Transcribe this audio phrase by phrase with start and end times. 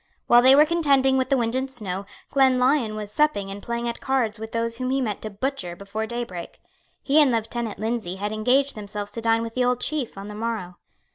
[0.25, 4.01] While they were contending with the wind and snow, Glenlyon was supping and playing at
[4.01, 6.59] cards with those whom he meant to butcher before daybreak.
[7.03, 10.33] He and Lieutenant Lindsay had engaged themselves to dine with the old Chief on the
[10.33, 10.77] morrow.